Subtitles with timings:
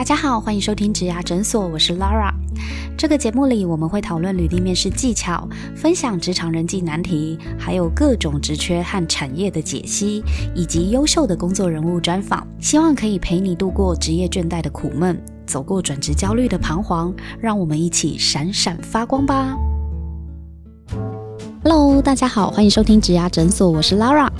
[0.00, 2.32] 大家好，欢迎收听职涯诊所，我是 Laura。
[2.96, 10.24] 这个节目里，我们会讨论履历面试技巧，分享职场人际难题，还有各种职缺和产业的解析，
[10.54, 12.46] 以及优秀的工作人物专访。
[12.58, 19.54] 希望可以陪你度过职业倦怠的苦闷，走过转职焦虑的彷徨，让我们一起闪闪发光吧。
[21.62, 24.30] Hello，大家好，欢迎收听职涯诊所，我是 Laura。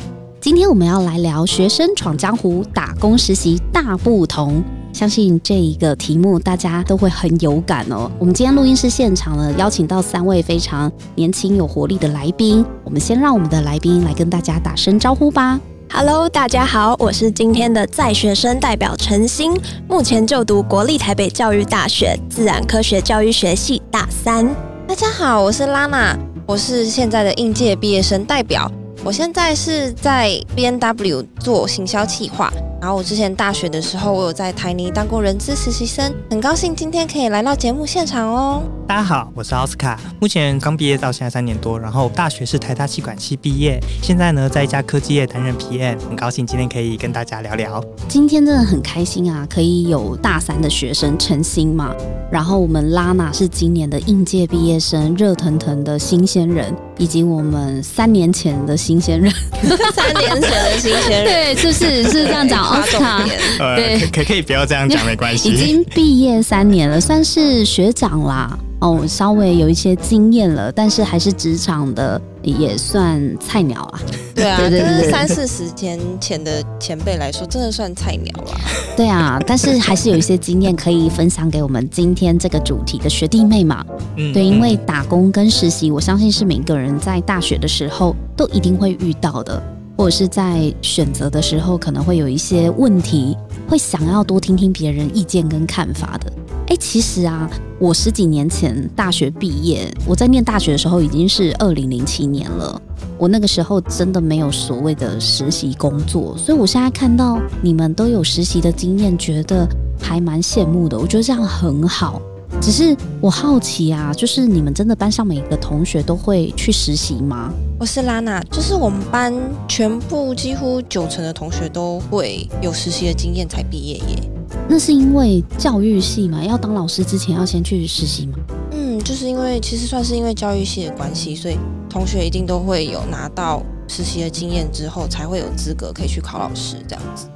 [0.41, 4.65] 今天我们要来聊学生闯江湖、打工实习大不同。
[4.93, 8.11] 相信这一个题目大家都会很有感哦。
[8.19, 12.65] 我们今天录音室现场呢，邀请到三位非常年轻有活力的来宾。
[12.85, 15.59] 我们先让我们的来宾来跟大家打声招呼吧。
[15.93, 19.59] Hello，大家好，我是今天的在学生代表陈星，
[19.89, 24.47] 目前就读国立台北教育大学自然科学教育学系大三。
[24.87, 28.71] 大家好，我是拉娜，我是现在的应届毕业生代表。
[29.03, 32.53] 我现在是在 B N W 做行销企划。
[32.81, 38.63] 然后我之前大学的时候，我有在台泥当过人资实习生，很高兴今天可以来到节目现场哦。
[38.89, 47.85] 大家好，我是奥斯卡，目前刚毕业到现在三年多，然后大学是台大气管系毕业，现在呢在一家科技业担任 PM，很高兴今天可以跟大家聊聊。
[48.09, 51.95] 今天真的很开心啊，可以有大三的学生陈星嘛，
[52.33, 59.31] 然后我们拉娜是今年的应届毕业生，热腾腾的新鲜人，以及我们三年前的新鲜人，
[59.95, 62.70] 三年前的新鲜人， 对，就是是这样讲。
[62.71, 63.25] 奥斯卡，
[63.77, 65.51] 对，可可以不要这样讲， 没关系。
[65.51, 68.59] 已经毕业三年了，算是学长啦。
[68.81, 74.01] 哦，稍微有一些经验了，但是还是职场的也算菜鸟啊。
[74.35, 78.53] 对啊，对对对，三四十年前的前辈来说，真的算菜鸟了。
[78.97, 83.85] 对啊，但是还是有一些经验可以分享给我们今天这个主题的学弟妹嘛。
[84.17, 89.63] 嗯，对，因为打工跟实习，我相信是每个人在大学的时候都一定会遇到的。
[90.01, 93.37] 或者是在选择的时候，可能会有一些问题，
[93.69, 96.33] 会想要多听听别人意见跟看法的。
[96.69, 97.47] 哎，其实啊，
[97.79, 102.81] 我十几年前大学毕业，我在念大学的时候已经是二零零七年了。
[103.19, 109.69] 我那个时候真的没有所谓的实习工作，所以我现在看到你们都有实习的经验，觉得
[110.01, 110.99] 还蛮羡慕的。
[110.99, 112.23] 我觉得这样很好。
[112.61, 117.51] 只是我好奇啊，就是你们真的班上每个同学都会去实习吗？
[117.79, 119.35] 我是拉娜，就是我们班
[119.67, 124.31] 全部几乎九成的同学都会有实习的经验才毕业耶。
[124.69, 128.35] 那是因为教育系嘛，要当老师之前要先去实习吗？
[128.73, 131.57] 嗯，就是因为其实算是因为教育系的关系，所以
[131.89, 137.27] 同学一定都会有拿到实习的经验之后，才会有资格可以去考老师这样子。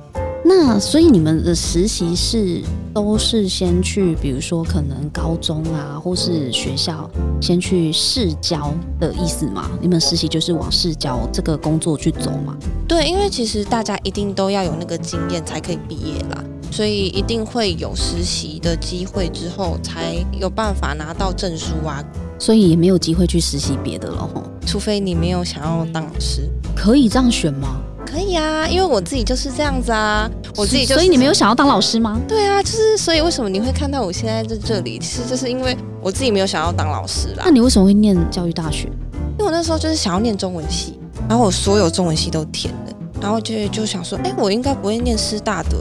[0.47, 2.61] 那所以你们的实习是
[2.93, 7.11] 都是先去，比如说可能高中啊，或是学校
[7.41, 9.71] 先去试教的意思吗？
[9.81, 12.55] 你们实习就是往试教这个工作去走吗？
[12.87, 22.05] 对，因为其实大家一定都要有那个经验才可以毕业啦，所以一定会有实习的机会之后才有办法拿到证书啊。
[22.39, 27.81] 所以也没有机会去实习别的了吼，除非你没有想要当老师，可以这样选吗？
[28.07, 32.21] 可以啊，因为我自己就是这样子啊，我自己就所以你没有想要当老师吗？
[32.29, 37.43] 对啊，就是所以为什么你会看到我现在在这里，其实就是因为我自己没有想要当老师啦。
[37.45, 38.89] 那你为什么会念教育大学？
[39.37, 40.99] 因为我那时候就是想要念中文系，
[41.29, 45.77] 然后我所有中文系都填了，然后就就想说，哎，我应该不会念师大的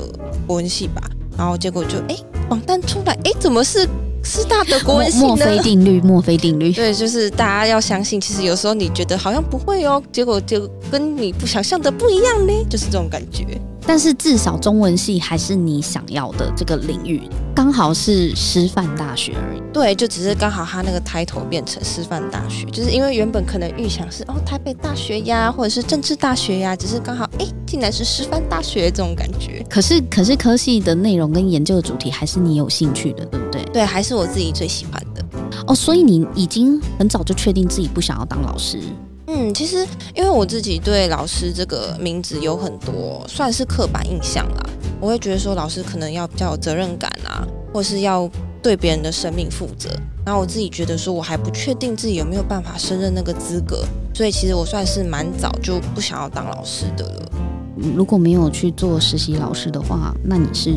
[0.47, 1.01] 国文系吧？
[1.38, 2.16] 然后结果就哎，
[2.50, 3.88] 榜单出来，哎，怎么是？
[4.23, 6.72] 师大的国文系墨菲定律，墨菲定律。
[6.72, 13.45] 对，就是大家要相信，其实有时候你觉得好像不会哦，结果就跟你不想象的不一样呢，就是这种感觉。
[13.85, 17.22] 但是至少中文系还是你想要的这个领域，
[17.53, 19.62] 刚好是师范大学而已。
[19.73, 29.62] 对，就只是刚好他那个抬头变成师范大学，就是因为原本可能预想是哦台北大学呀，或者是政治大学呀，只是刚好哎竟然是师范大学这种感觉。
[29.69, 33.41] 可是可是科系的内容跟研究的主题还是你有兴趣的，对
[33.72, 35.24] 对，还是我自己最喜欢的。
[35.68, 38.79] 哦，所以你已经很早就确定自己不想要当老师。
[39.28, 44.66] 嗯，其实因为我自己对老师这个名字有很多算是刻板印象啦，
[45.00, 48.30] 我会觉得说老师可能要比较有责任感啊，或是要
[48.62, 49.89] 对别人的生命负责。
[50.25, 57.31] 然后我自己觉得说我还不确定自己有没有办法胜任那个资格，所以其实我算是蛮早就不想要当老师的了。
[57.75, 60.73] 如果没有去做实习老师的话，那你是？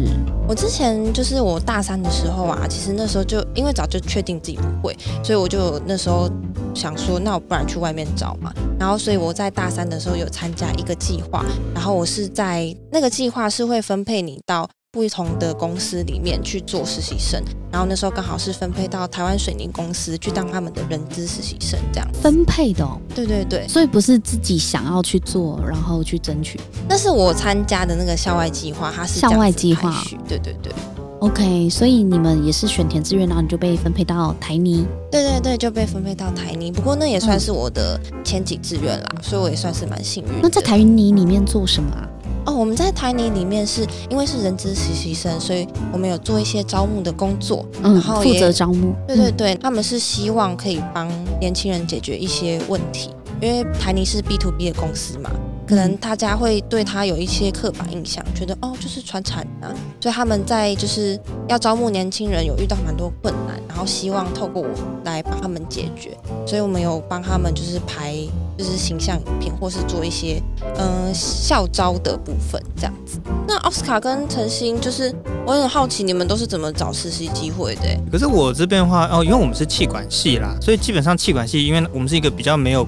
[0.48, 6.30] 我之前就是我大三的时候啊，其实那时候就因为早就确定自己不会，所以我就那时候
[6.74, 8.52] 想说，那我不然去外面找嘛。
[8.78, 11.44] 然后，所以我在大三的时候有参加一个计划，
[11.74, 14.68] 然后我是在那个计划是会分配你到。
[14.96, 17.38] 不同的公司里面去做实习生，
[17.70, 22.82] 然后那时候刚好是分配到台湾水泥公司去当他们的人资实习生，这样分配的。
[23.14, 26.58] 对对对，所以不是自己想要去做，然后去争取。
[26.88, 30.02] 那是我参加的那个校外计划，它是校外计划。
[30.26, 30.72] 对对对。
[31.20, 34.86] OK，所以你们也是选填志愿，然后你就被分配到台泥。
[35.12, 36.72] 对对对，就被分配到台泥。
[36.72, 40.30] 不过那也算是我的前几志愿啦，所以我也算是蛮幸运。
[40.42, 42.08] 那在台泥里面做什么啊？
[42.46, 48.94] 哦，我们在台泥里面是因为是人资实习生，所以我们有做一些招募的工作，然后负责招募。
[49.06, 51.08] 对对对，他们是希望可以帮
[51.40, 53.10] 年轻人解决一些问题，
[53.42, 55.30] 因为台泥是 B to B 的公司嘛。
[55.66, 61.18] 可能大家会对他有一些刻板印象，觉得哦就是传产啊，所以他们在就是
[61.48, 64.68] 要招募年轻人，有遇到蛮多困难，然后希望透过我
[65.04, 66.16] 来帮他们解决，
[66.46, 68.14] 所以我们有帮他们就是拍
[68.56, 70.40] 就是形象影片，或是做一些
[70.78, 73.18] 嗯校招的部分这样子。
[73.48, 75.12] 那奥斯卡跟陈星，就是
[75.44, 77.82] 我很好奇你们都是怎么找实习机会的？
[78.12, 82.86] 可是我这边的话哦，因为我们是气管系啦，所以基本上气管系，因为我们是一个比较没有。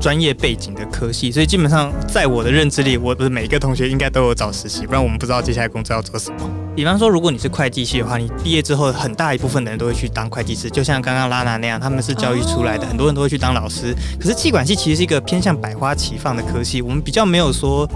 [0.00, 6.50] 专业背景的科系，所以基本上在我的认知里，我的每一个同学应该都有找实习，不然我们不知道接下来工作要做什么。
[6.74, 13.94] 比方说，如果你是会计系的话，你毕业之后很大一部分的人都会去当会计师，就像刚刚拉娜那样，他们是教育出来的，很多人都会去当老师。
[14.18, 17.86] 可是气管系其实是一个偏向百花齐放的科系，我们比较没有说。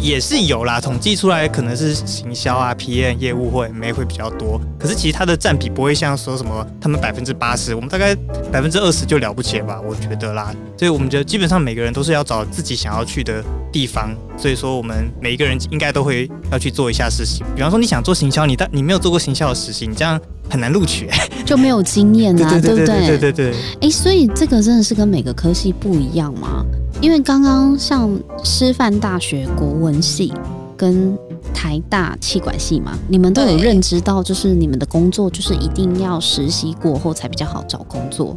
[0.00, 8.14] 也是有啦，统计出来可能是行销啊、PM 业务或 MA 会比较多，可是其实它的占比不会像说什么他们百分之八十，我们大概
[8.52, 9.80] 百分之二十就了不起了吧？
[9.80, 13.42] 我觉得啦，所以我们觉得基本上每个人都是要找自己想要去的
[13.72, 17.42] 地方，所以说我们每一个人应该都会要去做一下实习。
[17.54, 20.20] 比方说你想做行销，你但你没有做过行销的实习，你这样
[20.50, 21.08] 很难录取，
[21.46, 23.06] 就没有经验啊，对不对？
[23.06, 23.54] 对对对。
[23.80, 26.64] 哎，所以这个真的是跟每个科系不一样吗？
[27.04, 30.32] 因为刚刚像师范大学国文系
[30.74, 31.14] 跟
[31.52, 38.34] 台大气管系嘛，你们都有认知到，就是你们的工作就是一定要实习过后才比较好找工作。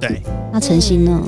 [0.00, 1.20] 对，那陈曦呢？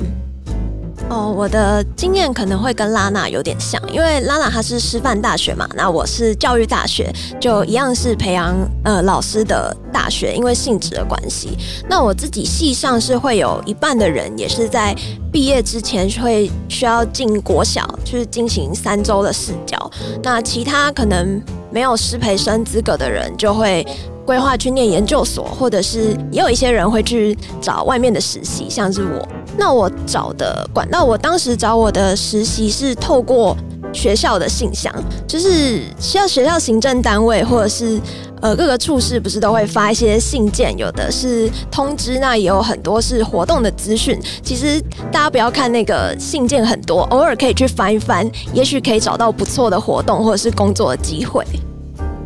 [1.09, 11.57] 哦，我的经验可能会跟拉娜有点像，因为拉娜她是师范大学嘛，那我是教育大学，就一样是培养呃老师的大学，因为性质的关系。
[11.89, 14.93] 那我自己系上是会有一半的人也是在
[15.31, 23.85] 毕业之前会需要进国小去进行三周的试教，那其他可能没有师培生资格的人就会。
[24.27, 29.25] 规划去念研究所，或者是也有一些人会去找外面的实习，像是我。
[29.57, 33.55] 那我找的管道，我当时找我的实习是透过
[33.93, 34.93] 学校的信箱，
[35.25, 37.99] 就是需要学校行政单位或者是
[38.41, 44.19] 呃各个处室不是都会发一些信件，有的是通知，那也有很多是活动的资讯。
[44.43, 44.79] 其实
[45.09, 51.43] 大家不要看那个信件很多，偶尔可以去翻一翻，也许可以找到不错的活动或者是工作的机会。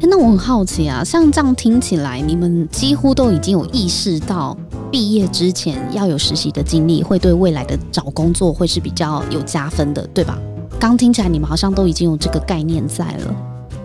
[0.09, 4.57] 那我很好奇啊，像这样听起来，你们几乎都已经有意识到，
[4.91, 10.37] 毕业之前要有实习的经历，会对未来的找工作会是比较有加分的，对吧？
[10.79, 13.35] 刚听起来你们好像都已经有这个概念在了，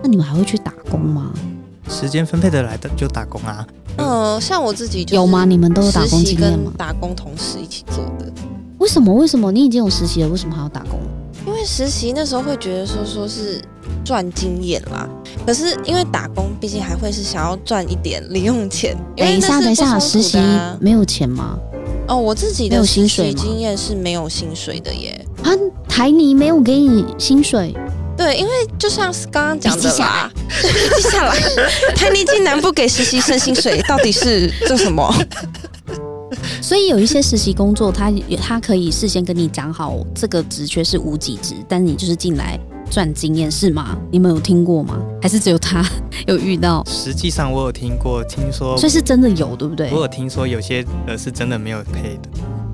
[0.03, 1.31] 那你们还会去打工吗？
[1.89, 3.65] 时间分配得来的就打工啊。
[3.97, 5.45] 呃，像我自己有吗？
[5.45, 6.71] 你们都有打工经验吗？
[6.77, 8.31] 打工同事一起做的。
[8.79, 9.13] 为什么？
[9.13, 10.99] 为什么你已经有实习了，为什么还要打工？
[11.45, 13.61] 因为实习那时候会觉得说说是
[14.07, 15.05] 赚经验啦，
[15.45, 18.95] 可是因为打工毕竟还会是想要赚一点零用钱。
[19.17, 20.37] 等一下，等一下，实习
[20.79, 21.57] 没有钱吗？
[22.07, 25.25] 哦，我自己的实习经验是没有薪水的耶。
[25.43, 25.51] 啊，
[25.89, 27.75] 台泥没有给你薪水？
[28.15, 30.31] 对，因为就像是刚刚讲的啦，
[30.95, 31.37] 记下来，
[31.93, 35.13] 台泥竟然不给实习生薪水，到底是做什么？
[36.61, 38.09] 所以有一些实习工作，他
[38.41, 42.57] 他可以事先跟你讲好，这个职缺是无几职，但你就是进来
[42.89, 43.97] 赚经验，是吗？
[44.11, 44.99] 你们有听过吗？
[45.21, 45.83] 还是只有他
[46.27, 46.83] 有遇到？
[46.85, 49.89] 实际上我有听过，听说，所以是真的有，对不对？
[49.91, 52.29] 我有听说有些呃是真的没有配的。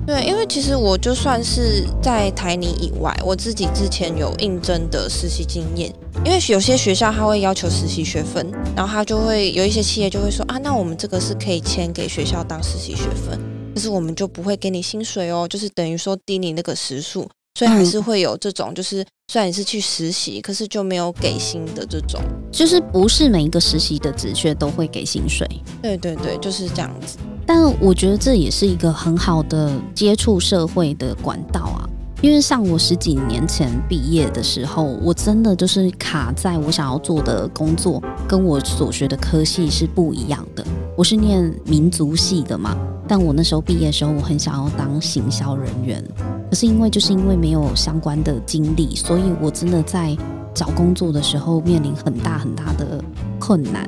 [0.06, 5.90] 对，因为其实我就算是在台泥以外，我自己之前有应征的实习经验，
[6.24, 13.40] 因为有些学校他会要求实习学分，然后他就会有一些企业就会说啊，那我们这个是可以签给学校当实习学分。
[13.74, 22.20] 但是我们就不会给你薪水哦，就是等于说低你那个时数，所以还是会有这种，就是虽然你是去实习，可是就没有给薪的这种，
[22.50, 25.48] 就是不是每一个实习的职缺都会给薪水。
[25.80, 27.16] 对对对，就是这样子。
[27.46, 31.86] 但我觉得这也是一个很好的接触社会的管道啊，
[32.24, 40.64] 因为像我十几年前毕业的时候，我真的就是卡在我想要做的工作跟我所学的科系是不一样的。
[40.96, 42.74] 我是念民族系的嘛。
[43.06, 46.02] 但我那时候毕业的时候，我很想要当行销人员，
[46.48, 50.16] 可是因为就是因为没有相关的经历，所以我真的在
[50.54, 53.04] 找工作的时候面临很大很大的
[53.38, 53.86] 困难。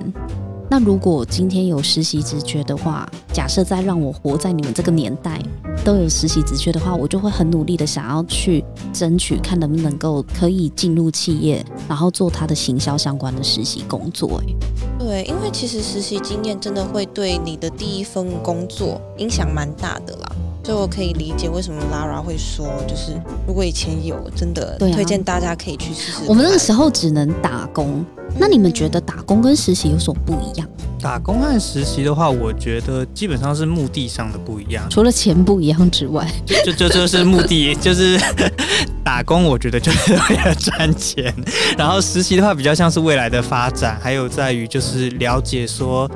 [0.69, 5.41] 那如果今天有实习直觉的话，假设再让我活在你们这个年代
[5.85, 14.43] 都有实习直觉的话，我就会很努力的想要去争取，看能不能够可以进入企业，然后做他的行销相关的实习工作。
[14.43, 14.55] 哎，
[14.99, 20.33] 对，因为其实实习经验真的会对你的第一份工作影响蛮大的啦，
[20.67, 23.13] 所以我可以理解为什么 Lara 会说，就是
[23.47, 26.19] 如果以前有，真的推荐大家可以去试试。
[26.27, 28.05] 我们那个时候只能打工，
[28.37, 30.69] 那你们觉得打工跟实习有什么不一样？
[31.01, 38.19] 打工和实习的话，我觉得基本上是目的上的不一样，除了钱不一样之外，就就就是目的，就是
[39.05, 41.33] 打工，我觉得就是 为了赚钱，
[41.79, 46.11] 然后实习的话比较像是未来的发展，还有在于就是了解说。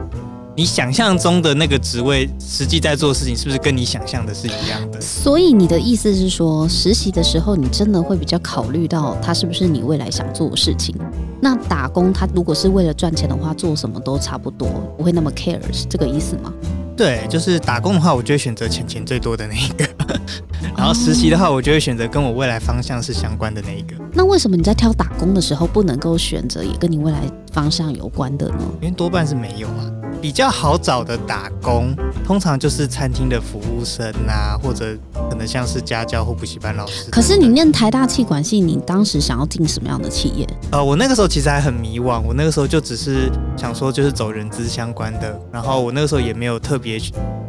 [0.57, 5.01] 你想象中的那个职位，实际在做的事情是不是跟你想象的是一样的？
[5.01, 10.95] 所以你的意思是说，实习的时候你真的会比较考虑到他是不是你未来想做的事情？
[11.41, 16.53] 那打工他如果是为了赚钱的话，做什么都差不多，不会那么 care，是这个意思吗？
[16.97, 19.87] 对，就是打工的话，我就会选择钱钱最多的那一个；
[20.77, 23.95] 然后实习的话，我就会选择跟我未来方向是相关的那一个。
[24.13, 28.59] 那为什么你在挑打工的时候不能够选择也跟你未来方向有关的呢？
[28.83, 29.91] 因为多半是没有啊。
[30.21, 34.97] 比较好找的打工，通常就是餐厅的服务生啊，或者
[35.31, 37.11] 可能像是家教或补习班老师。
[37.11, 40.47] 可是你念台大气管系，你当时想要进什么样的企业？
[40.73, 46.99] 呃，我那个时候其实还很迷惘，我那个时候就只是想说就是走人资相关的，然后我那个时候也没有特别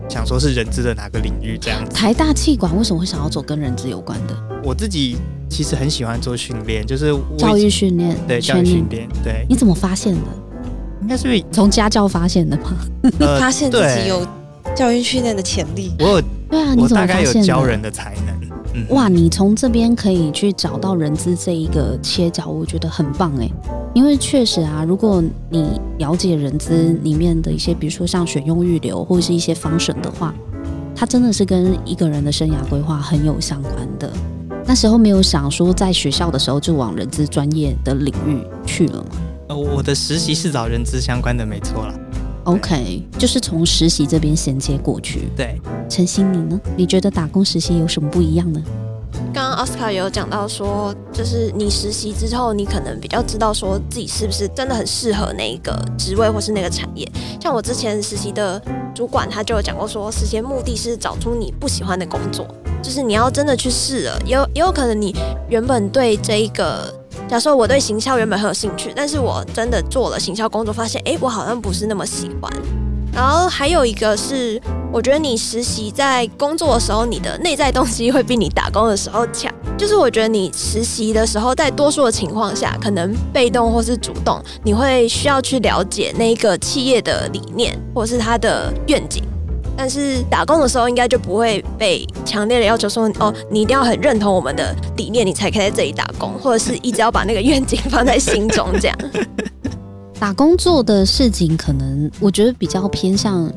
[0.07, 1.91] 想说是人资的哪个领域这样子。
[1.91, 4.35] 台大气管为什么会想要走跟人资有关的？
[4.63, 5.17] 我自己
[5.49, 9.45] 其实很喜欢做训练，就是教育训练，对教育训练，对。
[9.49, 10.21] 你怎么发现的？
[11.01, 12.75] 应该是从家教发现的吗？
[13.39, 14.25] 发现自己有
[14.75, 15.93] 教育训练的潜力。
[15.99, 18.41] 我有，对啊，你怎么发现有教人的才能。
[18.89, 23.49] 哇，你从这边可以去找到人资这一个切角，我觉得很棒哎。
[23.93, 30.33] 因为确实啊，如果你了解人资里面的一些，比如说像选用预留或者是一些方审的话，
[30.95, 34.09] 它真的是跟一个人的生涯规划很有相关的。
[34.65, 39.03] 那时候没有想说在学校的时候就往人资专业的领域去了
[39.53, 39.71] 吗？
[39.73, 41.93] 我的实习是找人资相关的，没错啦。
[42.45, 45.29] OK，就是从实习这边衔接过去。
[45.35, 46.59] 对，陈曦，你呢？
[46.75, 48.59] 你觉得打工实习有什么不一样呢？
[49.33, 57.09] 刚刚奥斯卡有讲到说，就是你实习之后，你可能比较知道说自己是不是真的很适合那个职位或是那个产业。
[57.39, 58.59] 像我之前实习的
[58.95, 62.47] 主管，他就有讲过说，实习目的是找出你不喜欢的工作，
[62.81, 65.15] 就是你要真的去试了，也有也有可能你
[65.47, 67.00] 原本对这一个。
[67.31, 72.51] 假设我对行销原本很有兴趣，但是我真的做了行销工作，发现哎，我好像不是那么喜欢。
[73.13, 74.61] 然后还有一个是，
[74.91, 79.49] 我觉得你实习在工作的时候，你的内在动机会比你打工的时候强。
[79.77, 89.23] 就是我觉得你实习的时候，在多数的情况下，可能被动或是主动，你会需要去了解那个企业的理念或是它的愿景。
[89.81, 98.97] 但是打工的时候，应该就不会被强烈的要求说，哦，你一定要很认同我们的理念，你才可以在这里打工，或者是一直要把那个愿景放在心中这样。
[100.19, 103.51] 打工做的事情，可能我觉得比较偏向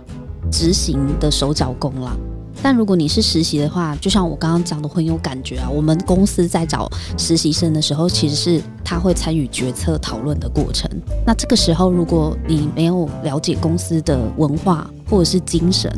[0.50, 2.16] 执行的手脚工啦。
[2.62, 5.68] 但如果你是实习的话，就像我刚刚讲的，很有感觉啊。
[5.68, 10.90] 我们公司在找实习生的时候，其实是他会参与决策讨论的过程。
[11.26, 15.90] 那这个时候，如果你没有了解公司的文化，或者是精神，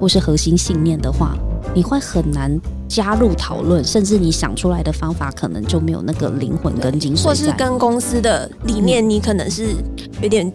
[0.00, 1.36] 或是核心信念的话，
[1.74, 9.74] 你会很难加入讨论，甚至你想出来的方法可能就没有那个灵魂跟精神，或是跟公司的理念，你可能是
[10.20, 10.52] 有点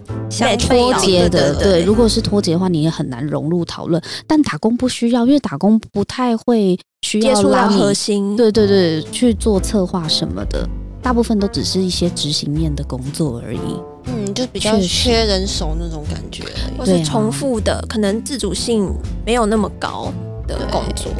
[0.59, 1.55] 脱节的。
[1.55, 4.01] 对，如果是脱节的话，你也很难融入讨论。
[4.27, 10.67] 但打工不需要，因为打工不太会需要拉核心，对对对，去做策划什么的，
[11.01, 13.59] 大部分都只是一些执行面的工作而已。
[14.07, 16.43] 嗯，就比较缺人手那种感觉，
[16.77, 18.93] 或是重复的，可能自主性
[19.25, 20.11] 没有那么高
[20.47, 21.11] 的工作。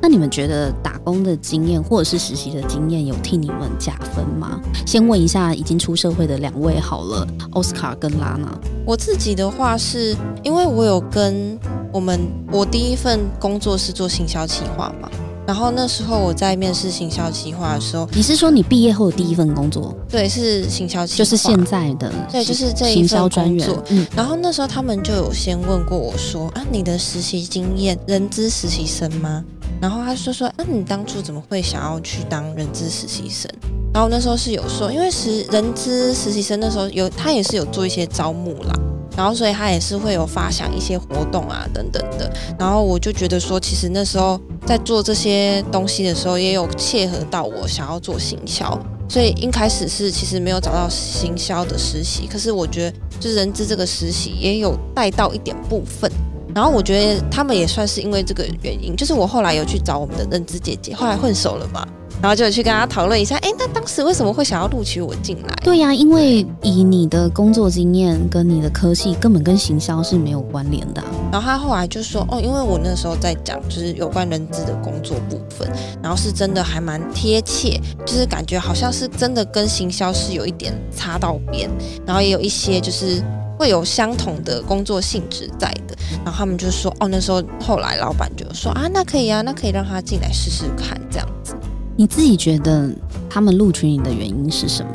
[0.00, 4.60] 那你们觉得打工的经验或者是实习的经验有替你们加分吗？
[4.84, 8.48] 先问一下已经出社会的两位好了，奥斯卡跟拉娜。
[8.84, 11.56] 我自己的话是因为我有跟
[11.92, 15.08] 我们，我第一份工作是做行销企划嘛。
[15.46, 19.94] 然后那时候我在面试行销企划的时候，你是说你毕业后的第一份工作？
[20.08, 23.82] 对，是行销企划，就是现在的，对，就是这一份工作。
[23.88, 29.44] 嗯，然后那时候他们就有先问过我说啊，你的实习经验，人资实习生吗？
[29.80, 33.50] 然后他说说，那你当初怎么会想要去当人资实习生？
[33.92, 38.72] 然后那时候是有说，因为实人资实习生那时候有，他也是有做一些招募啦。
[39.16, 42.32] 然后，所以他也是会有发想一些活动啊，等等的。
[42.58, 48.78] 然后我就觉得说，其实那时候在做这些东西的时候，也有切合到我想要做行销。
[49.08, 56.10] 所以一开始是其实没有找到行销的实习，可是我觉得就是人资这个实习也有带到一点部分。
[56.54, 61.86] 然后我觉得他们也算是因为这个原因，就是我后来有去找我们的认知姐姐，后来混熟了嘛。
[62.20, 65.48] 然后就去跟他讨论一下，哎，那当时为什么会想要录取我进来？
[65.64, 71.02] 对呀，因为以你的工作经验跟你的科系，根本跟行销是没有关联的。
[71.32, 75.68] 然后他后来就说，哦，因为我那时候在讲就是有关人资的工作部分，
[76.00, 81.68] 然后是真的还蛮贴切，就是感觉好像是真的跟行销是有一点擦到边，
[82.06, 83.20] 然后也有一些就是
[83.62, 85.96] 会有相同的工作性质在的。
[86.24, 91.54] 然后他们就说，哦，那时候后来老板就说，啊，那可以啊，那可以让他进来试试看这样子。
[91.96, 92.90] 你自己觉得
[93.30, 94.90] 他们录取你的原因是什么？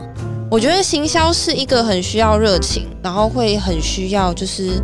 [0.51, 4.83] 我觉得行销是一个很需要热情，然后会很需要就是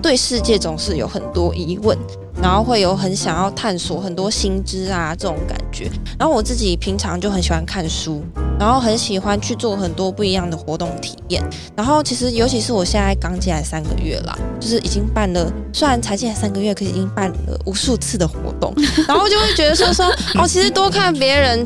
[0.00, 1.98] 对世界总是有很多疑问。
[2.44, 5.90] 然后会有很想要探索很多新知啊这种感觉。
[6.18, 8.22] 然后我自己平常就很喜欢看书，
[8.60, 11.42] 然后很喜欢去做很多不一样的活动体验。
[11.74, 18.74] 然后其实尤其是我现在刚进来三个月啦，就是已经办了，虽然才进来三个月，可是已经办了无数次的活动。
[19.08, 21.64] 然后就会觉得说说哦，其实多看别人，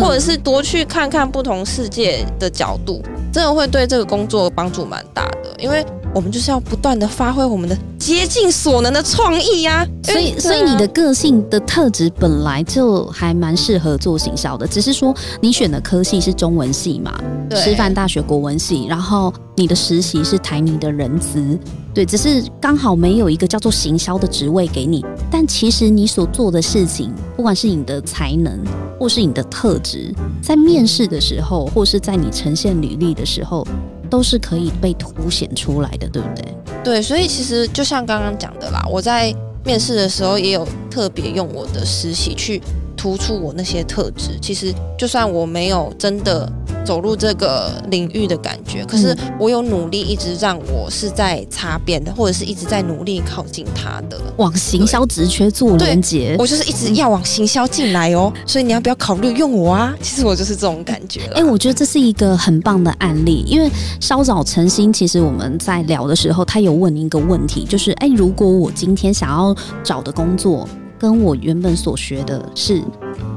[0.00, 3.00] 或者是多去看看不同世界的角度，
[3.32, 5.86] 真的会对这个工作帮助蛮大的，因为。
[6.14, 17.14] 我们就是要不断的发挥我们的竭尽所能的创意呀，所以所以你的个性的特质本来就还蛮适合做行销的，只是说你选的科系是中文系嘛，
[17.54, 21.58] 师范大学国文系，然后你的实习是台泥的人资，
[21.92, 28.58] 对，只是刚好没有一个叫做行销的职位给你，但其实你所做的事情，不管是你的才能
[28.98, 33.66] 或是你的特质，在面试的时候，或是在你呈现履历的时候。
[34.06, 36.54] 都是可以被凸显出来的，对不对？
[36.84, 39.34] 对，所以其实就像刚刚讲的啦，我在
[39.64, 42.62] 面试的时候也有特别用我的实习去
[42.96, 44.38] 突出我那些特质。
[44.40, 46.50] 其实就算我没有真的。
[46.86, 56.36] 走入这个领域的感觉，可是我有努力，一直让我是在擦边的，或者是一直在努力靠近他的，往行销职缺做连接。
[56.38, 59.92] 我就是一直要往行销进来哦，所以你要不要考虑用我啊？
[60.00, 61.22] 其实我就是这种感觉。
[61.34, 63.68] 哎，我觉得这是一个很棒的案例，因为
[64.00, 69.52] 稍早晨星，其实我们在聊的时候，他有问你一个问题，就是哎，如果我今天想要
[69.82, 72.80] 找的工作跟我原本所学的是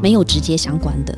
[0.04, 1.18] 没有直接相关的。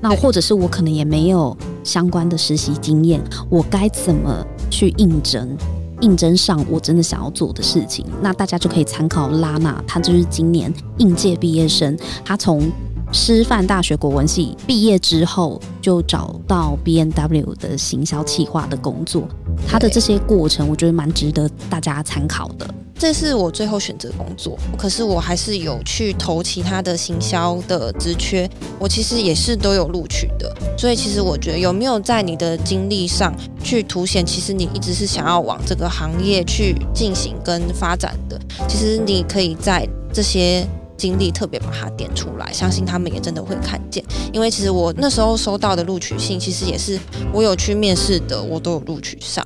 [0.00, 5.56] 那或者是我可能也没有相关的实习经验，我该怎么去应征？
[6.00, 12.72] 应征上我真的想要做的事情，那大家就可以参考拉娜，她就是今年应届毕业生，她从
[13.12, 19.28] 师范大学国文系毕业之后，就找到 B N W 的行销企划的工作，
[19.68, 22.66] 她的这些过程，我觉得蛮值得大家参考的。
[23.00, 28.46] 这是我最后选择工作，可是我还是有去投其他的行销的职缺，
[28.78, 30.54] 我其实也是都有录取的。
[30.76, 33.34] 所以其实我觉得有没有在你的经历上
[33.64, 44.04] 去凸显，其实你一直是想要往这个行业去进行跟发展的，其实你可以在这些经历特别把它点出来，相信他们也真的会看见。
[44.30, 47.00] 因为其实我那时候收到的录取信，其实也是
[47.32, 49.42] 我有去面试的，我都有录取上。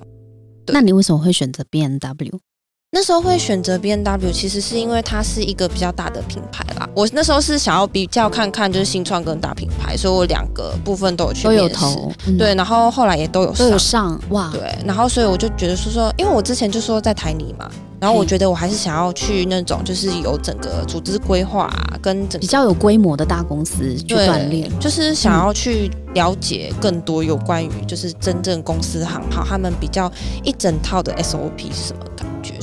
[0.67, 2.41] 那你为什么会选择 B N W？
[2.95, 6.89] 那时候会选择 B N W，其实是因为它是一个比较大的品牌啦。
[6.95, 21.69] 我那时候是想要比较看看，就是新创跟大品牌，所以我两个部分都有去都有投，对，然后后来也都有都有上哇，对，然后所以我就觉得说说，因为我之前就说在台泥嘛，然后我觉得我还是想要去那种就是有整个组织规划
[22.01, 30.09] 跟整比较有规模的大公司去锻炼，就是想要去了解更多有关于就是真正公司行号他们比较
[30.45, 32.05] 一整套的 S O P 是什么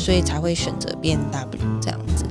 [0.01, 2.25] 所以才会选择 N W 这样子。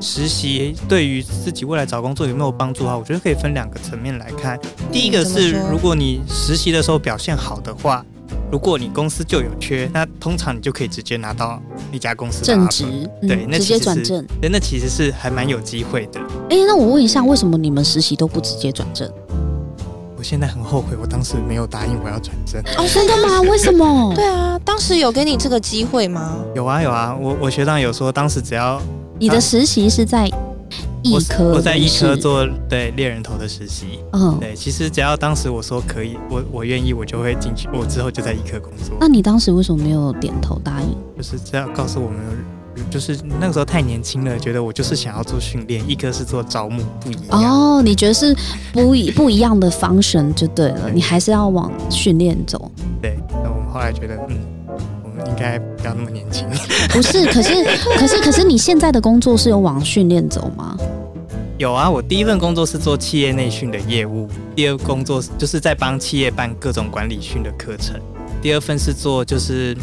[0.00, 2.96] 实习对于自己未来找工作有没有帮助啊？
[2.96, 4.58] 我觉得可以分两个层面来看。
[4.90, 8.04] 第一个是，如果你实习的时候表现好的话，
[8.50, 12.84] 如果你公司就有缺，那通常你就可以直接拿到那家公司正职，
[13.20, 16.18] 对，那直接转正，对，那其实是还蛮有机会的。
[16.50, 19.08] 哎，那我问一下，为什么你们实习都不直接转正？
[20.22, 22.62] 我现在很后悔，我当时没有答应我要转正。
[22.76, 23.40] 哦，真的吗？
[23.50, 24.12] 为什么？
[24.14, 26.36] 对啊，当时有给你这个机会吗？
[26.54, 28.80] 有啊，有啊，我我学长有说，当时只要。
[29.18, 30.28] 你的实习是在
[31.02, 33.98] 医科，我在医科做对猎人头的实习。
[34.12, 37.68] 嗯，对，其实只要当时我说可以，我我愿意，我就会进去。
[37.72, 38.96] 我之后就在医科工作。
[39.00, 40.96] 那你当时为什么没有点头答应？
[41.16, 42.20] 就是这样告诉我们，
[42.90, 47.78] 就是那个时候太年轻了，觉得我就是想要做训练，一个是做招募，不一样。
[47.78, 48.36] 哦，你觉得是
[48.72, 52.70] 不一不一样的方式就对了，你还是要往训练走。
[53.00, 54.36] 对，那我们后来觉得，嗯。
[55.14, 56.48] 我应该不要那么年轻。
[56.88, 57.64] 不是，可是，
[57.98, 60.76] 可是，可是，你现在的工作是有往训练走吗？
[61.58, 68.00] 有啊，我第一份工作是做企业内训的业务，第二工作就是在帮企业办各种管理训的课程，
[68.40, 69.76] 第二份是做就是。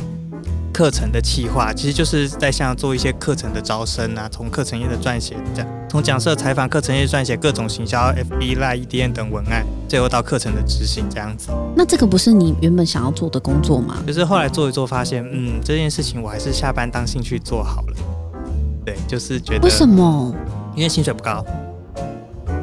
[0.79, 11.49] 课程的企划，其实就是在像做一些课程的招生啊，从课程页的撰写这样，从讲师采访、课程页撰写各种行销、FB、Line、EDN 等文案，最后到课程的执行这样子。
[11.75, 13.97] 那这个不是你原本想要做的工作吗？
[14.07, 17.97] 就是后来做一做，发现嗯，这件事情我还是下班当兴趣做好了。
[18.85, 20.33] 对，就是觉得为什么？
[20.77, 21.45] 因为薪水不高。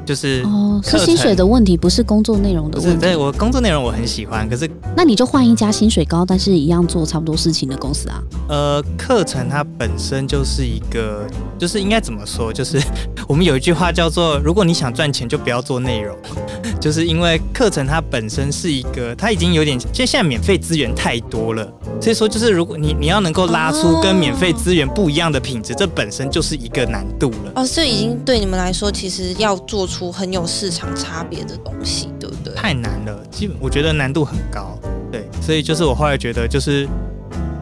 [0.07, 3.01] 就是哦，是薪水的问题，不是工作内容的问题。
[3.01, 8.23] 对，我工作内容我很喜欢，可是那你就换一家薪水高，但是一样做差不多事情的公司啊。
[8.49, 11.27] 呃，课程它本身就是一个，
[11.59, 12.53] 就是应该怎么说？
[12.53, 12.81] 就是
[13.27, 16.17] 我们有一句话叫做：如果你想赚钱，就不要做内容。
[16.81, 21.67] 就是因为课程它本身是一个，它已经有点，其实现在免费资源太多了，
[22.01, 27.53] 所以说就是如果你你要能够拉出跟免费资源不一样的品质，这本身就是一个难度了。
[27.57, 29.96] 哦，这已经对你们来说，其实要做出。
[29.97, 32.53] 出很有市场差别的东西，对不对？
[32.55, 34.79] 太难了，基本我觉得难度很高，
[35.11, 36.87] 对，所以就是我后来觉得，就是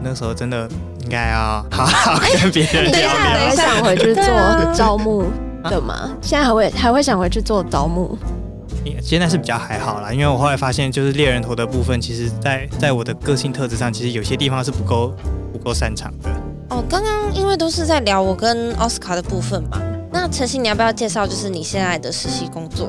[0.03, 0.67] 那时候真的
[1.01, 3.49] 应该要 好好跟别人聊聊。
[3.49, 5.23] 会想回去做招募
[5.63, 6.11] 的吗？
[6.21, 8.17] 现在还会还会想回去做招募？
[9.01, 15.13] 现在是比较还好啦，因为我后来发现，就是猎人头的部分，其实在在我的个性特质上，其实有些地方是不够
[15.53, 16.29] 不够擅长的。
[16.69, 19.79] 哦，刚刚因为都是在聊我跟奥斯卡的部分嘛。
[20.15, 22.87] 那陈曦，你要不要介绍就是你现在的实习工作？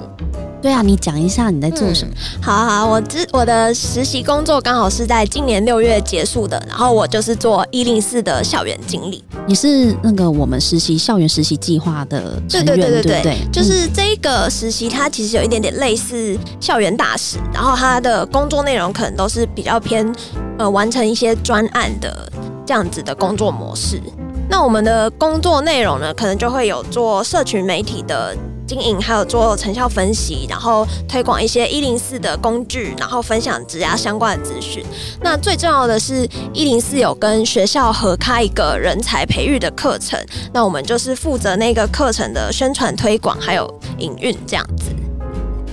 [0.62, 2.14] 对啊，你讲一下你在做什么。
[2.40, 9.24] 好好，我之我的实习工作刚好是在今年六月结束的，然后我就是做一零四的校园经理。
[9.44, 20.14] 你是那个我们实习校园实习计划的成员，对对对对，就是这一个实习，它其实有一点点类似校园大使，然后它的工作内容可能都是比较偏
[20.58, 22.30] 呃完成一些专案的
[22.64, 24.00] 这样子的工作模式。
[24.48, 28.34] 那我们的工作内容呢，可能就会有做社群媒体的
[28.66, 34.84] 经营，还有做成效分析，然后推广一些一零四的工具，然后分享职涯相关的资讯。
[35.20, 40.18] 那最重要的是，一零四有跟学校合开一个人才培育的课程，
[40.52, 44.90] 那我们就是负责那个课程的宣传推广，还有营运这样子。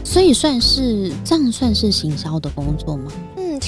[0.04, 3.12] 所以算是这样，算是行销的工作吗？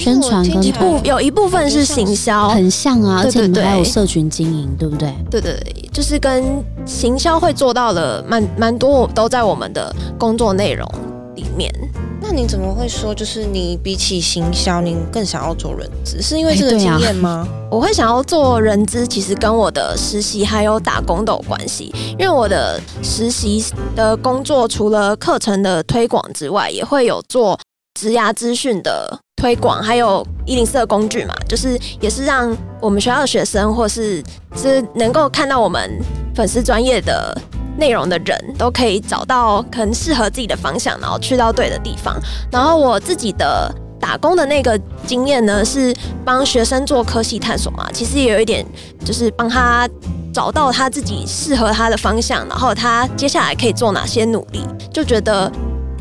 [0.04, 5.14] 宣传跟部有一部分是行销，很像啊，而且你们还有社群经营，对不对？
[5.30, 10.88] 对对对，就是跟行销会做到的蛮蛮多，都在我们的工作内容
[11.36, 11.74] 里面。
[12.28, 16.20] 那你怎么会说，就是你比起行销，你更想要做人资？
[16.24, 17.48] 是因为这个经验吗？
[17.70, 21.94] 我会想要做人资，其实跟我的实习还有打工都有关系。
[22.18, 23.64] 因为我的实习
[23.96, 27.60] 的工作，除了课程的推广之外，也会有做
[27.96, 29.20] 职涯资讯的。
[29.38, 34.24] 推广还有一零四的工具嘛，就是也是让我们学校的学生，或是
[34.56, 36.02] 是能够看到我们
[36.34, 37.38] 粉丝专业的
[37.78, 42.18] 内容的人，都可以找到可能适合自己的方向，然后去到对的地方。
[42.50, 48.66] 然后我自己的打工的那个经验呢，是帮学生做科系探索嘛，其实也有一点
[49.04, 49.88] 就是帮他
[50.34, 55.52] 找到他自己适合他的方向，然后他接下来可以做哪些努力，就觉得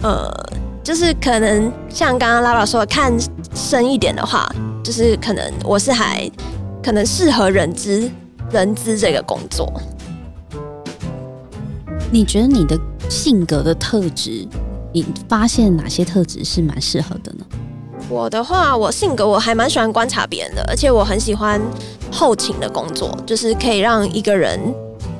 [0.02, 0.32] 呃。
[0.84, 3.10] 就是可能像刚刚拉拉说的，看
[3.54, 4.46] 深一点的话，
[4.84, 6.30] 就是可能我是还
[6.82, 8.08] 可能适合人资
[8.50, 9.72] 人资这个工作。
[12.12, 14.46] 你觉得你的性格的特质，
[14.92, 17.46] 你发现哪些特质是蛮适合的呢？
[18.10, 21.58] 我的话，我性格我还蛮喜欢观察别人的，而且我很喜欢
[22.12, 24.60] 后勤的工作，就是可以让一个人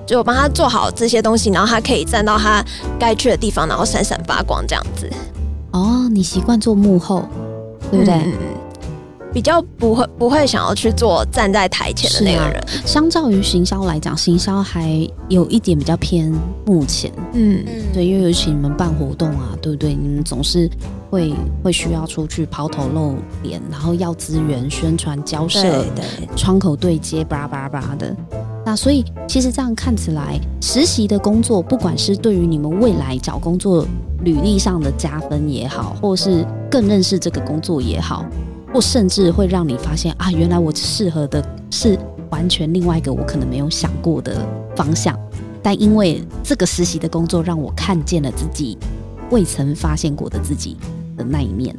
[0.06, 2.62] 就帮他做好这些东西，然后他可以站到他
[3.00, 5.10] 该去的地方，然后闪闪发光这样子。
[5.74, 7.24] 哦，你习惯做幕后，
[7.90, 8.32] 对不对？
[9.32, 12.64] 比较不会不会想要去做站在台前的那个人。
[12.86, 16.32] 相较于行销来讲，行销还有一点比较偏
[16.64, 17.10] 幕前。
[17.32, 19.92] 嗯，对，因为尤其你们办活动啊，对不对？
[19.92, 20.70] 你们总是
[21.10, 21.34] 会
[21.64, 25.84] 会需要出去抛头露脸，然后要资源、宣传、交涉、
[26.36, 28.16] 窗口对接，巴拉巴拉巴拉的。
[28.64, 33.86] 那所以其实这样看起来，实习的工作，不管是对于你们未来找工作
[34.22, 38.24] 履历上的加分也好，或是更认识这个工作也好，
[38.72, 41.98] 或甚至会让你发现啊，原来我适合的是
[42.30, 45.18] 完全另外一个我可能没有想过的方向。
[45.62, 48.78] 但因为这个实习的工作，让我看见了自己
[49.30, 50.76] 未曾发现过的自己
[51.16, 51.74] 的那一面。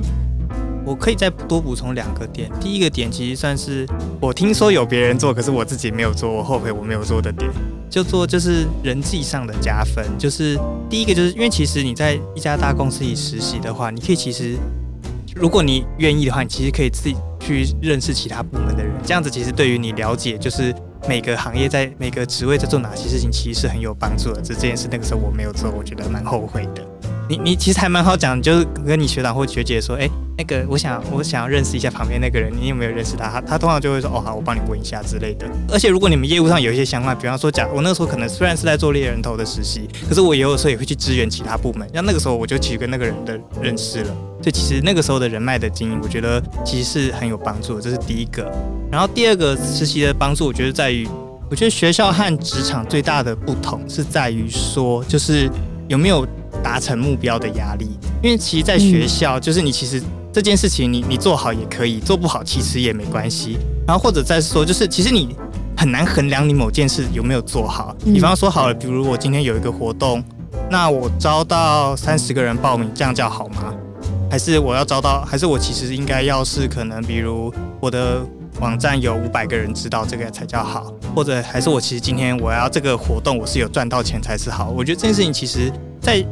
[0.86, 2.50] 我可以再多补充两个点。
[2.62, 3.88] 第一个点其实算是
[4.22, 7.50] 我听说有别人做，可是我自己没有做，我后悔我没有做的点，
[7.90, 10.06] 就做就是人际上的加分。
[10.18, 14.56] 就是第一个，就是因为其实你在一家大公司里实习的话，你可以其实
[15.36, 20.74] 如果你愿意的话，你其实可以自己去认识其他部门的人，这样子其实对于你了解就是
[21.10, 24.42] 每个行业在每个职位在做哪些事情，其实是很有帮助的。
[24.42, 26.86] 这这件事那个时候我没有做，我觉得蛮后悔的。
[27.28, 30.08] 你你其实还蛮好讲，就是跟你学长或学姐说，哎，
[30.38, 33.28] 那个我想我想要认识一下旁边那个人，你有没有认识他？
[33.30, 35.48] 他他通常就会说，哦好，我帮你问一下之类的。
[35.74, 44.16] 而且如果你们业务上有一些相关，比方说假我那时候可能虽然是在做猎人头的实习，可是我有的时候也会去支援其他部门，像那个时候我就其实跟那个人的认识了。
[44.44, 48.52] 所以其实那个时候的人脉的经营，我觉得其实是很有帮助的，这是第一个。
[48.92, 51.08] 然后第二个实习的帮助，我觉得在于，
[51.50, 55.50] 我觉得学校和职场最大的不同是在于说，就是
[55.88, 56.24] 有没有。
[56.66, 57.88] 达成目标的压力，
[58.24, 60.02] 因为其实，在学校，就是你其实
[60.34, 63.60] 这件事情，你你做好也可以，做不好其实也没关系。
[63.86, 65.36] 然后或者再说，就是其实你
[65.78, 67.96] 很难衡量你某件事有没有做好。
[68.04, 70.24] 比方说好了，比如我今天有一个活动，
[70.72, 73.72] 那我招到三十个人报名，这样叫好吗？
[74.32, 78.26] 还是我要招到，还是我其实应该要是可能，比如我的
[78.60, 84.74] 网站有五百个人知道这个才叫好，或者还是我其实今天我要这个活动我是有赚到钱才是好。
[84.76, 86.26] 我觉得这件事情其实，在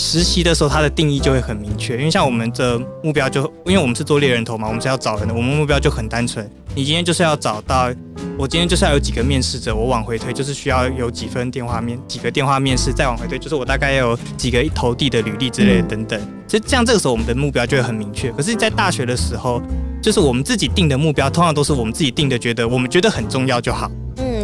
[0.00, 6.50] 实习的时候，它的定义就会很明确，因为像我们的目标就，因为我们是做猎人头嘛，我们是要找人的，我们目标就很单纯。
[6.74, 7.90] 你今天就是要找到，
[8.38, 16.18] 我今天就是要有几个面试者，我往回推就是需要有几分电话面，几个电话面试，再往回推就是我大概要有几个投递的履历之类的等等。
[16.48, 18.32] 所以这样这个时候我们的目标就会很明确。
[18.32, 19.60] 可是，在大学的时候，
[20.02, 23.90] 就是我们自己定的目标，通常都是我们自己定的，觉得我们觉得很重要就好。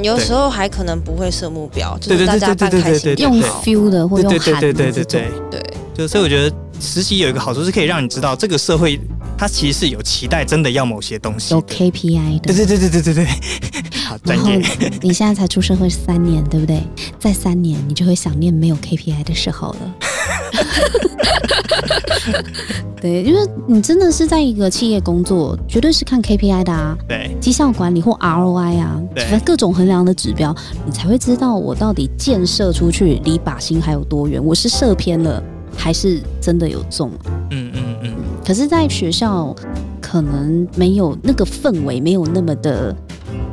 [0.06, 5.20] 有时候还可能不会设目标，就是大家办开心，用 feel 的或用喊的这种。
[5.50, 5.62] 对，
[5.94, 8.98] 就所以我觉得实习有一个好处是可以让你知道这个社会
[9.36, 12.54] 它其实是有期待，真的要某些东西，有 KPI 的。
[12.54, 13.26] 对对对对对对对。
[14.06, 14.62] 好专业。
[15.02, 16.80] 你现在才出社会三年，对不对？
[17.18, 19.94] 在三年你就会想念没有 KPI 的时候了。
[23.00, 26.96] 对，因为你真的是在一个企业工作，绝对是看 KPI 的啊。
[27.08, 35.42] 对，绩效管理或 ROI 啊，对，各种衡量的指标，你才会知道我到底建设出去离靶心还有多远，我是射偏了
[35.76, 37.10] 还是真的有中。
[37.50, 38.14] 嗯嗯嗯。
[38.44, 39.54] 可是，在学校
[40.00, 42.94] 可能没有那个氛围，没有那么的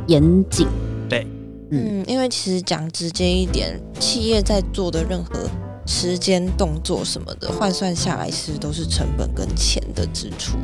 [0.06, 0.66] 严谨。
[1.08, 1.26] 对，
[1.70, 5.38] 嗯，因为其实讲直接一点，企业在做的任何。
[5.86, 10.56] 时间、动作什么的换算下来，其实都是成本跟钱的支出，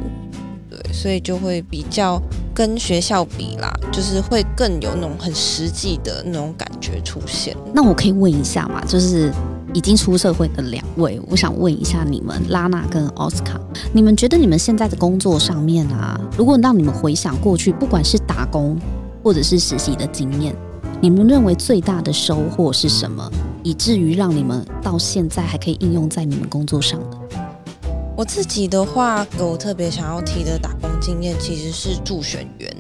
[0.68, 2.20] 对，所以就会比较
[2.54, 7.56] 跟学校比啦，就是会更有那种很实际的那种感觉出现。
[7.74, 9.30] 那我可以问一下嘛，就是
[9.74, 13.60] 已经出社会的两位，我想问一下你们拉娜跟奥斯卡，
[13.92, 18.78] 你们觉得你们现在的工作上面啊，如果让你们回想过去，不管是打工
[19.22, 20.56] 或者是实习的经验。
[21.02, 23.26] 你们认为最大的收获是什么，
[23.62, 27.16] 以至于让你们到现在还可以应用在你们工作上的？
[28.14, 32.76] 我自己的话，我特别想要提的打工经验其实是助选员，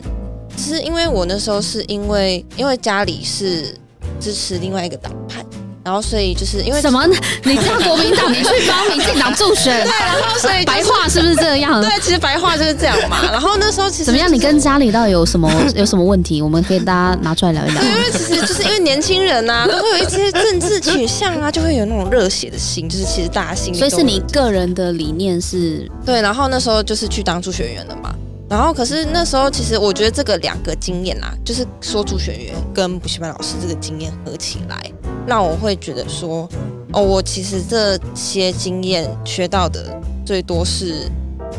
[0.54, 3.74] 只是因为我那时候是因为因为家里是
[4.20, 5.42] 支持另外一个党派。
[5.82, 7.06] 然后，所以就是因为什么？
[7.44, 9.80] 你叫国民党，你去帮民进党助选？
[9.82, 11.80] 对，然后所以白话是不是这样？
[11.80, 13.22] 对，其实白话就是这样嘛。
[13.32, 14.30] 然后那时候其实怎么样？
[14.32, 16.42] 你跟家里到底有什么有什么问题？
[16.42, 17.80] 我们可以大家拿出来聊一聊。
[17.80, 23.78] 对，因为其实就是因为年轻人呐，都会有一些政治取向啊，就会有那种热血的心，就是其实大家心里。
[23.78, 25.90] 所以是你个人的理念是？
[26.04, 28.14] 对，然后那时候就是去当助学员了嘛。
[28.50, 34.78] 然后可是那时候其实我觉得这个两个经验啊，就是说助学员跟补习班老师这个经验合起来。
[35.26, 36.48] 让我会觉得说，
[36.92, 41.10] 哦，我其实这些经验学到的最多是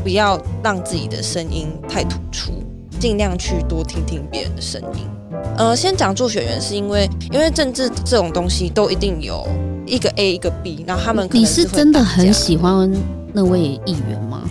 [0.03, 2.51] 不要让自己的声音太突出，
[2.99, 5.07] 尽量去多听听别人的声音。
[5.57, 9.47] 呃，先讲助学员，是因为因为政治这种东西都一定有
[9.85, 12.91] 一个 A 一个 B，然后他们你是真的很喜欢
[13.33, 14.41] 那位议员吗？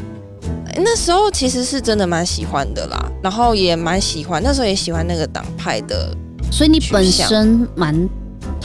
[0.77, 6.15] 那时候其实是真的蛮喜欢的啦，然后也蛮喜欢，那时候也喜欢那个党派的，
[6.51, 8.09] 所以你本身蛮。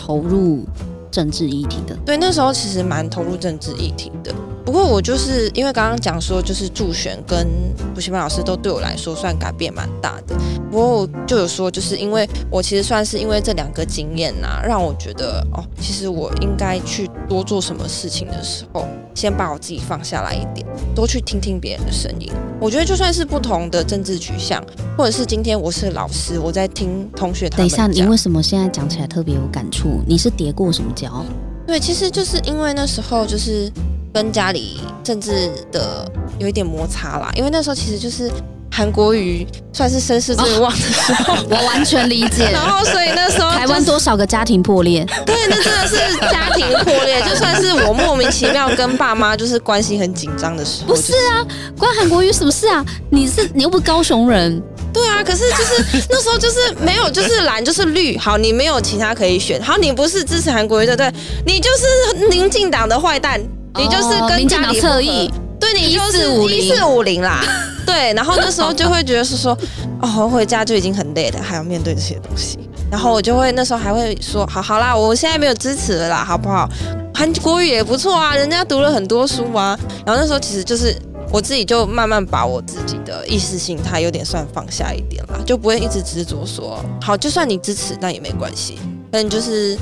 [0.06, 0.64] 投入
[1.10, 4.32] 政治议题的，对，那时候其实蛮投入政治议题的。
[4.66, 7.48] 不过我就是因为刚刚讲说，就是助选跟
[7.94, 10.36] 补习班老师都对我来说算改变蛮大的。
[10.72, 22.32] 不过我就有说，就是因为我其实算是因为这两个经验呐，让我觉得哦，其实我应该去多做什么事情的时候，先把我自己放下来一点，多去听听别人的声音。
[22.60, 24.62] 我觉得就算是不同的政治取向，
[24.98, 27.60] 或者是今天我是老师，我在听同学他们。
[27.60, 30.02] 等一下，你为什么现在讲起来特别有感触？
[30.08, 31.24] 你是叠过什么跤？
[31.68, 33.72] 对，其实就是因为那时候就是。
[34.16, 38.32] 跟家里政治的有一点摩擦啦，因为那时候其实就是
[38.72, 42.50] 韩国瑜算是声势最旺的时候， 我完全理解。
[42.54, 45.06] 然后所以那时候台湾多少个家庭破裂？
[45.26, 50.96] 对，那真的是家庭破裂，就算是我莫名其妙跟爸妈就是关系很紧张的时候。
[50.96, 51.46] 不是啊，
[51.78, 52.86] 关韩国瑜什么事啊？
[53.12, 54.64] 你是你又不是高雄人？
[54.94, 58.18] 对啊，可是就是那时候就是没有，就是蓝就是绿。
[58.18, 59.62] 好，你没有其他可以选。
[59.62, 61.14] 好，你不是支持韩国瑜对对？
[61.46, 63.42] 你就是民进党的坏蛋。
[63.78, 67.42] 你就是跟家里侧翼，对你就是一四五零啦。
[67.86, 69.56] 对，然后那时候就会觉得是说，
[70.02, 72.58] 哦，回家就已经很累了，还要面对这些东西。
[72.90, 76.68] 然后我就会那时候还会说，好好啦，我现在没有支持了啦，好不好？
[77.14, 79.78] 韩国语也不错啊，人家读了很多书啊。
[80.06, 80.96] 然后那时候其实就是
[81.32, 88.80] 我自己就慢慢把我自己的意识形态有点算放下一点啦，就不会一直执着说，好，就算你支持那也没关系。
[89.12, 89.78] 但就是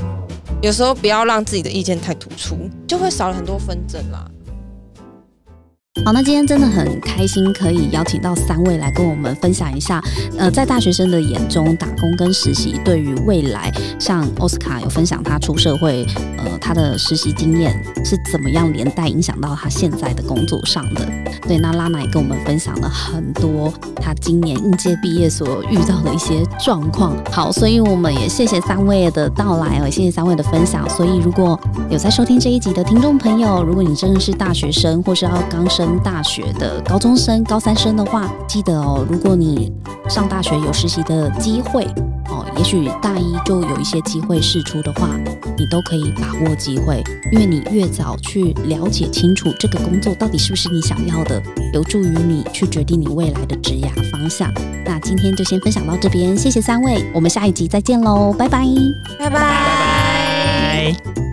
[0.64, 4.26] 有时候不要让自己的意见太突出，就会少了很多纷争啦。
[6.02, 10.04] 好，那今天真的很开心，可以邀请到三位来跟我们分享一下。
[10.40, 16.04] 呃，在大学生的眼中，打工跟实习对于未来，像奥斯卡有分享他出社会，
[16.40, 21.08] 呃，他的实习经验是怎么样连带影响到他现在的工作上的。
[21.48, 27.16] 对，那拉娜也跟我们分享了很多他今年应届毕业所遇到的一些状况。
[27.32, 30.90] 好，所以我们也谢谢三位的到来哦，谢谢三位的分享。
[30.90, 31.58] 所以如果
[31.90, 39.70] 有在收听这一集的听众朋友，如果你真的是大学生，或是要刚升升大学的高中生、高三生的话，记得哦，如果你
[40.08, 41.84] 上大学有实习的机会
[42.30, 45.10] 哦，也许大一就有一些机会试出的话，
[45.58, 51.42] 你都可以把握机会，因为你越早去了解清楚这个工作到底是不是你想要的，
[51.74, 54.50] 有助于你去决定你未来的职业方向。
[54.86, 58.66] 那今天就先分享到这边，谢谢三位，我们下一集再见喽，拜拜，
[59.20, 61.33] 拜拜。